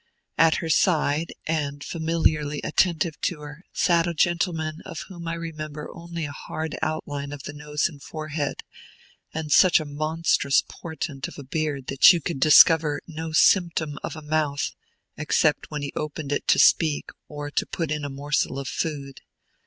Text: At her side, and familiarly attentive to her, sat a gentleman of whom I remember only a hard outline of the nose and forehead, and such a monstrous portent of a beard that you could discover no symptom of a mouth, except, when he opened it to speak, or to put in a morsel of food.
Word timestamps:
At 0.39 0.55
her 0.55 0.69
side, 0.69 1.31
and 1.45 1.83
familiarly 1.83 2.59
attentive 2.63 3.21
to 3.21 3.41
her, 3.41 3.65
sat 3.71 4.07
a 4.07 4.15
gentleman 4.15 4.81
of 4.83 5.01
whom 5.01 5.27
I 5.27 5.35
remember 5.35 5.91
only 5.95 6.25
a 6.25 6.31
hard 6.31 6.75
outline 6.81 7.31
of 7.31 7.43
the 7.43 7.53
nose 7.53 7.87
and 7.87 8.01
forehead, 8.01 8.63
and 9.31 9.51
such 9.51 9.79
a 9.79 9.85
monstrous 9.85 10.63
portent 10.67 11.27
of 11.27 11.37
a 11.37 11.43
beard 11.43 11.85
that 11.85 12.11
you 12.11 12.19
could 12.19 12.39
discover 12.39 13.01
no 13.05 13.31
symptom 13.31 13.99
of 14.03 14.15
a 14.15 14.23
mouth, 14.23 14.71
except, 15.17 15.69
when 15.69 15.83
he 15.83 15.93
opened 15.95 16.31
it 16.31 16.47
to 16.47 16.57
speak, 16.57 17.11
or 17.27 17.51
to 17.51 17.67
put 17.67 17.91
in 17.91 18.03
a 18.03 18.09
morsel 18.09 18.57
of 18.57 18.67
food. 18.67 19.21